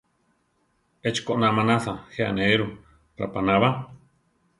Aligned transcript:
Échi 1.09 1.21
ko, 1.25 1.31
má 1.41 1.49
naʼása, 1.67 1.93
je 2.13 2.21
anéiru: 2.29 2.67
rapaná 3.19 3.55
ba. 3.61 3.69